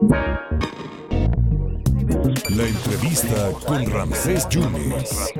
[0.00, 0.16] La
[2.66, 5.30] entrevista con Ramsés Yunes.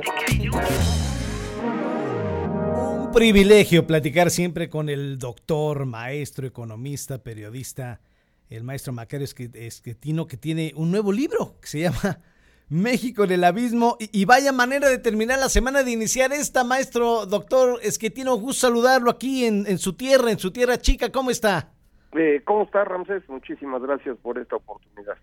[2.99, 8.01] Un privilegio platicar siempre con el doctor, maestro, economista, periodista,
[8.49, 12.19] el maestro Macario Esquetino, que tiene un nuevo libro que se llama
[12.69, 13.97] México en el abismo.
[13.99, 18.35] Y, vaya manera de terminar la semana de iniciar esta, maestro, doctor Esquetino.
[18.35, 21.11] Gusto saludarlo aquí en, su tierra, en su tierra chica.
[21.11, 21.73] ¿Cómo está?
[22.13, 23.23] Eh, ¿Cómo está, Ramsés?
[23.29, 25.15] Muchísimas gracias por esta oportunidad.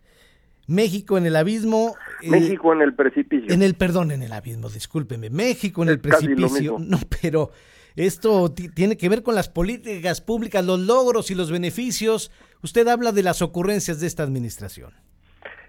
[0.67, 1.97] México en el abismo.
[2.23, 3.53] Eh, México en el precipicio.
[3.53, 5.31] En el, perdón, en el abismo, discúlpeme.
[5.31, 6.79] México en el precipicio.
[6.89, 7.51] No, pero
[7.97, 12.31] esto tiene que ver con las políticas públicas, los logros y los beneficios.
[12.63, 14.93] Usted habla de las ocurrencias de esta administración.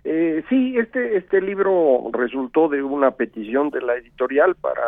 [0.04, 4.82] Eh, sí, este, este libro resultó de una petición de la editorial para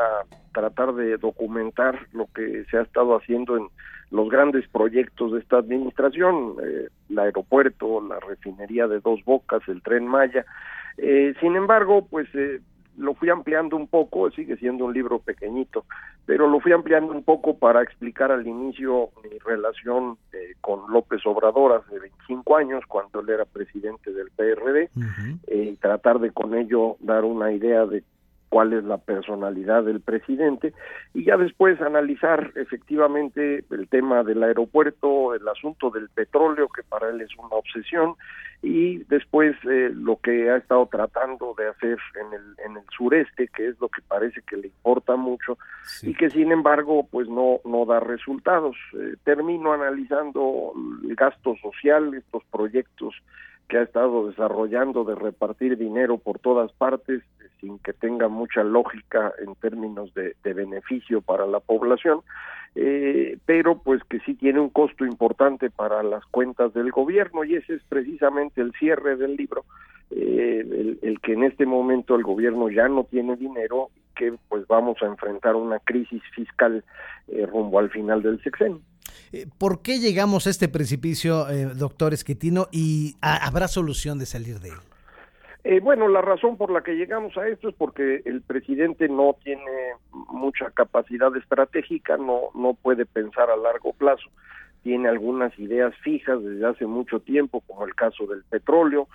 [0.53, 3.67] tratar de documentar lo que se ha estado haciendo en
[4.11, 9.81] los grandes proyectos de esta administración, eh, el aeropuerto, la refinería de Dos Bocas, el
[9.81, 10.45] tren Maya.
[10.97, 12.59] Eh, sin embargo, pues eh,
[13.01, 15.85] lo fui ampliando un poco, sigue siendo un libro pequeñito,
[16.25, 21.25] pero lo fui ampliando un poco para explicar al inicio mi relación eh, con López
[21.25, 24.89] Obrador hace 25 años, cuando él era presidente del PRD,
[25.47, 28.03] y tratar de con ello dar una idea de
[28.51, 30.73] cuál es la personalidad del presidente
[31.13, 37.11] y ya después analizar efectivamente el tema del aeropuerto, el asunto del petróleo que para
[37.11, 38.15] él es una obsesión
[38.61, 43.47] y después eh, lo que ha estado tratando de hacer en el en el sureste
[43.47, 45.57] que es lo que parece que le importa mucho
[46.01, 48.75] y que sin embargo pues no no da resultados.
[48.99, 50.73] Eh, termino analizando
[51.07, 53.15] el gasto social estos proyectos
[53.69, 57.23] que ha estado desarrollando de repartir dinero por todas partes
[57.61, 62.21] sin que tenga mucha lógica en términos de, beneficio para la población,
[62.75, 67.55] eh, pero pues que sí tiene un costo importante para las cuentas del gobierno y
[67.55, 69.63] ese es precisamente el cierre del libro,
[70.09, 74.97] eh, el, que en este momento el gobierno ya no tiene dinero que pues vamos
[75.01, 76.83] a enfrentar una crisis fiscal
[77.27, 78.81] eh, rumbo al final del sexenio.
[79.57, 81.45] ¿Por qué llegamos a este precipicio,
[81.75, 84.90] doctor Esquetino, y habrá solución de salir de él?
[85.63, 89.35] Eh, bueno, la razón por la que llegamos a esto es porque el presidente no
[89.43, 94.27] tiene mucha capacidad estratégica, no, no puede pensar a largo plazo,
[94.81, 99.07] tiene algunas ideas fijas desde hace mucho tiempo, como el caso del petróleo,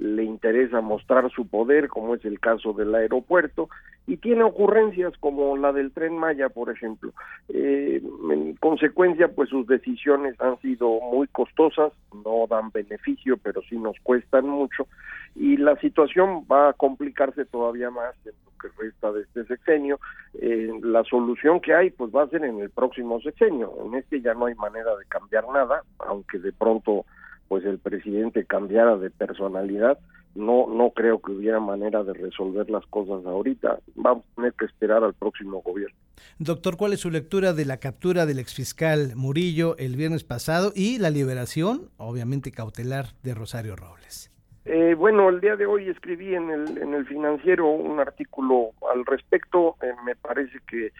[0.00, 3.68] le interesa mostrar su poder, como es el caso del aeropuerto,
[4.06, 7.12] y tiene ocurrencias como la del tren Maya, por ejemplo.
[7.48, 11.92] Eh, en consecuencia, pues sus decisiones han sido muy costosas,
[12.24, 14.86] no dan beneficio, pero sí nos cuestan mucho,
[15.34, 19.98] y la situación va a complicarse todavía más en lo que resta de este sexenio.
[20.34, 23.72] Eh, la solución que hay, pues va a ser en el próximo sexenio.
[23.84, 27.04] En este ya no hay manera de cambiar nada, aunque de pronto
[27.48, 29.98] pues el presidente cambiara de personalidad,
[30.34, 33.78] no no creo que hubiera manera de resolver las cosas ahorita.
[33.94, 35.96] Vamos a tener que esperar al próximo gobierno.
[36.38, 40.98] Doctor, ¿cuál es su lectura de la captura del exfiscal Murillo el viernes pasado y
[40.98, 44.33] la liberación, obviamente cautelar, de Rosario Robles?
[44.76, 49.06] Eh, bueno, el día de hoy escribí en el, en el financiero un artículo al
[49.06, 49.76] respecto.
[49.80, 50.90] Eh, me parece que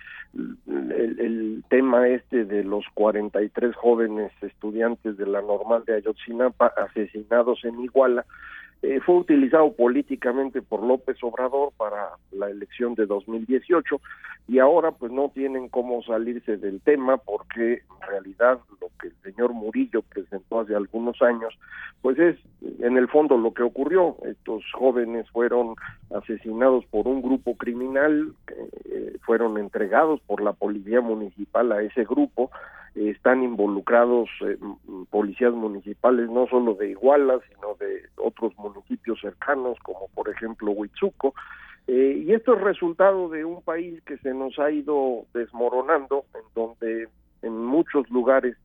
[0.68, 7.64] el, el, tema este de los 43 jóvenes estudiantes de la normal de Ayotzinapa asesinados
[7.64, 8.24] en Iguala
[8.84, 13.98] eh, fue utilizado políticamente por López Obrador para la elección de 2018
[14.46, 19.14] y ahora pues no tienen cómo salirse del tema porque en realidad lo que el
[19.22, 21.58] señor Murillo presentó hace algunos años
[22.02, 22.36] pues es
[22.80, 24.16] en el fondo lo que ocurrió.
[24.22, 25.76] Estos jóvenes fueron
[26.14, 28.34] asesinados por un grupo criminal
[28.84, 32.50] eh, fueron entregados por la policía municipal a ese grupo
[32.94, 34.56] están involucrados eh,
[35.10, 41.34] policías municipales no solo de Iguala, sino de otros municipios cercanos, como por ejemplo Huitzuco,
[41.86, 46.42] eh, y esto es resultado de un país que se nos ha ido desmoronando, en
[46.54, 47.08] donde
[47.42, 48.56] en muchos lugares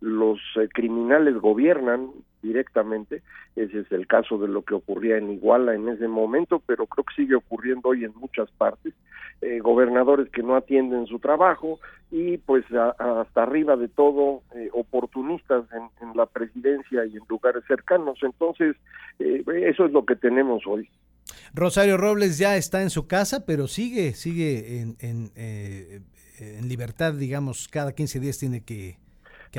[0.00, 2.10] los eh, criminales gobiernan
[2.42, 3.22] directamente.
[3.56, 7.04] Ese es el caso de lo que ocurría en Iguala en ese momento, pero creo
[7.04, 8.92] que sigue ocurriendo hoy en muchas partes.
[9.42, 11.78] Eh, gobernadores que no atienden su trabajo
[12.10, 18.18] y pues hasta arriba de todo eh, oportunistas en, la presidencia y en lugares cercanos.
[18.22, 18.76] Entonces,
[19.18, 20.88] eh, eso es lo que tenemos hoy.
[21.52, 27.68] Rosario Robles ya está en su casa, pero sigue, sigue en, en, en libertad, digamos,
[27.68, 28.96] cada 15 días tiene que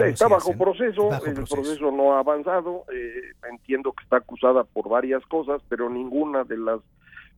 [0.05, 1.91] Está bajo proceso, el proceso.
[1.91, 6.79] no ha avanzado, eh, entiendo que está acusada por varias cosas, pero ninguna de las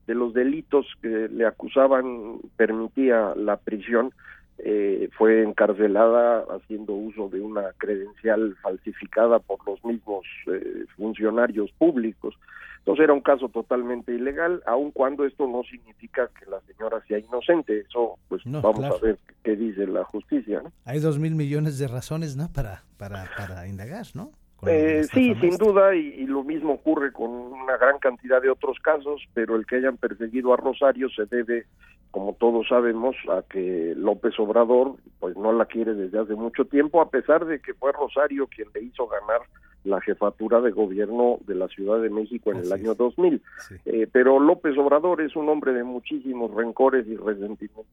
[0.09, 4.11] de los delitos que le acusaban permitía la prisión.
[4.59, 12.35] eh, fue encarcelada haciendo uso de una credencial falsificada por los mismos eh, funcionarios públicos.
[12.79, 17.19] Entonces era un caso totalmente ilegal, aun cuando esto no significa que la señora sea
[17.19, 17.81] inocente.
[17.81, 20.61] Eso, pues vamos a ver qué dice la justicia.
[20.85, 22.51] Hay dos mil millones de razones, ¿no?
[22.51, 24.31] Para, para, para indagar, ¿no?
[24.67, 29.21] Eh, sí, sin duda, y, lo mismo ocurre con una gran cantidad de otros casos,
[29.33, 31.65] pero el que hayan perseguido a Rosario se debe,
[32.11, 37.01] como todos sabemos, a que López Obrador pues no la quiere desde hace mucho tiempo,
[37.01, 39.41] a pesar de que fue Rosario quien le hizo ganar
[39.85, 43.41] la jefatura de gobierno de la Ciudad de México en el año 2000.
[43.85, 47.85] Eh, pero López Obrador es un hombre de muchísimos rencores y resentimientos.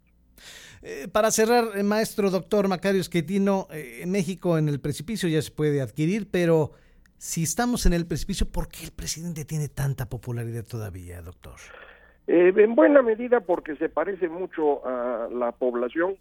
[0.83, 5.51] Eh, para cerrar, eh, maestro doctor Macario Esquetino, eh, México en el precipicio ya se
[5.51, 6.73] puede adquirir, pero
[7.19, 11.59] si estamos en el precipicio, ¿por qué el presidente tiene tanta popularidad todavía, doctor?
[12.27, 16.17] En buena medida porque se parece mucho a la población,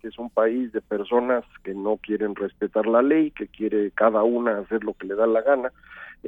[0.00, 4.22] que es un país de personas que no quieren respetar la ley, que quiere cada
[4.22, 5.72] una hacer lo que le da la gana.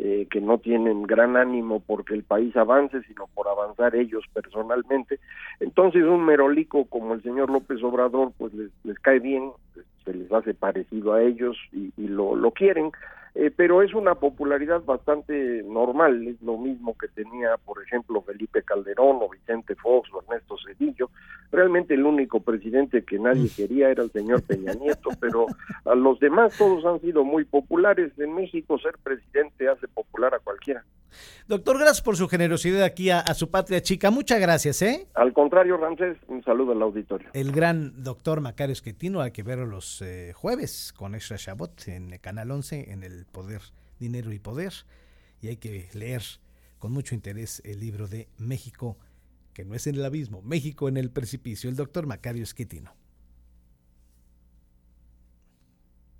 [0.01, 5.19] Eh, que no tienen gran ánimo porque el país avance, sino por avanzar ellos personalmente.
[5.59, 9.51] Entonces un merolico como el señor López Obrador, pues les, cae bien,
[10.05, 12.93] se les hace parecido a ellos y, lo, lo quieren.
[13.35, 18.63] Eh, pero es una popularidad bastante normal, es lo mismo que tenía, por ejemplo, Felipe
[18.63, 21.11] Calderón o Vicente Fox o Ernesto Cedillo.
[21.51, 23.57] Realmente el único presidente que nadie mm.
[23.57, 25.47] quería era el señor Peña Nieto, pero
[25.85, 28.13] a los demás todos han sido muy populares.
[28.19, 30.85] En México ser presidente hace popular a cualquiera.
[31.47, 34.11] Doctor, gracias por su generosidad aquí a, su patria chica.
[34.11, 35.07] Muchas gracias, ¿eh?
[35.15, 37.31] Al contrario, Ramsés, un saludo al auditorio.
[37.33, 42.19] El gran doctor Macario Esquetino, hay que verlo los eh, jueves con Extra Shabot en
[42.19, 43.63] Canal 11 en el Poder,
[43.99, 44.73] Dinero y Poder.
[45.41, 46.23] Y hay que leer
[46.79, 48.97] con mucho interés el libro de México,
[49.59, 52.95] que no es en el abismo, México en el precipicio, el doctor Macario Esquetino.